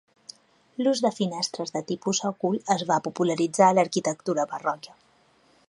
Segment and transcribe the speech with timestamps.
[0.85, 4.99] L'ús de finestres de tipus òcul es va popularitzar a l'arquitectura barroca.